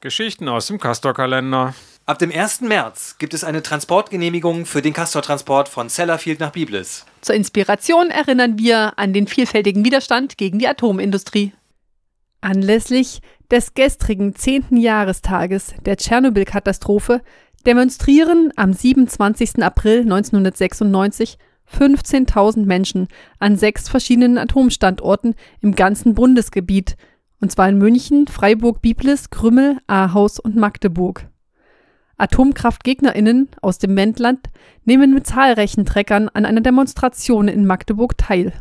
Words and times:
Geschichten 0.00 0.48
aus 0.48 0.66
dem 0.66 0.78
Castor-Kalender. 0.78 1.74
Ab 2.06 2.18
dem 2.18 2.32
1. 2.32 2.62
März 2.62 3.16
gibt 3.18 3.34
es 3.34 3.44
eine 3.44 3.62
Transportgenehmigung 3.62 4.64
für 4.64 4.80
den 4.80 4.94
Castor-Transport 4.94 5.68
von 5.68 5.90
Sellafield 5.90 6.40
nach 6.40 6.52
Biblis. 6.52 7.04
Zur 7.20 7.34
Inspiration 7.34 8.10
erinnern 8.10 8.58
wir 8.58 8.98
an 8.98 9.12
den 9.12 9.26
vielfältigen 9.26 9.84
Widerstand 9.84 10.38
gegen 10.38 10.58
die 10.58 10.68
Atomindustrie. 10.68 11.52
Anlässlich 12.40 13.20
des 13.50 13.74
gestrigen 13.74 14.34
10. 14.34 14.78
Jahrestages 14.78 15.74
der 15.84 15.98
Tschernobyl-Katastrophe 15.98 17.20
demonstrieren 17.66 18.54
am 18.56 18.72
27. 18.72 19.62
April 19.62 20.00
1996 20.00 21.36
15.000 21.70 22.64
Menschen 22.64 23.08
an 23.38 23.56
sechs 23.56 23.90
verschiedenen 23.90 24.38
Atomstandorten 24.38 25.34
im 25.60 25.74
ganzen 25.74 26.14
Bundesgebiet– 26.14 26.96
und 27.40 27.50
zwar 27.50 27.68
in 27.68 27.78
München, 27.78 28.26
Freiburg, 28.26 28.82
Biblis, 28.82 29.30
Krümmel, 29.30 29.78
Ahaus 29.86 30.38
und 30.38 30.56
Magdeburg. 30.56 31.26
AtomkraftgegnerInnen 32.18 33.48
aus 33.62 33.78
dem 33.78 33.96
Wendland 33.96 34.48
nehmen 34.84 35.14
mit 35.14 35.26
zahlreichen 35.26 35.86
Treckern 35.86 36.28
an 36.28 36.44
einer 36.44 36.60
Demonstration 36.60 37.48
in 37.48 37.66
Magdeburg 37.66 38.18
teil 38.18 38.52